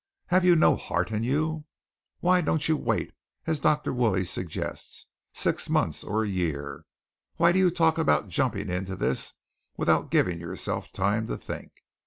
Have 0.29 0.43
you 0.43 0.55
no 0.55 0.77
heart 0.77 1.11
in 1.11 1.23
you? 1.23 1.65
Why 2.21 2.41
don't 2.41 2.67
you 2.67 2.75
wait, 2.75 3.13
as 3.45 3.59
Dr. 3.59 3.93
Woolley 3.93 4.25
suggests, 4.25 5.05
six 5.31 5.69
months 5.69 6.03
or 6.03 6.23
a 6.23 6.27
year? 6.27 6.85
Why 7.35 7.51
do 7.51 7.59
you 7.59 7.69
talk 7.69 7.99
about 7.99 8.27
jumping 8.27 8.67
into 8.67 8.95
this 8.95 9.33
without 9.77 10.09
giving 10.09 10.39
yourself 10.39 10.91
time 10.91 11.27
to 11.27 11.37
think? 11.37 11.71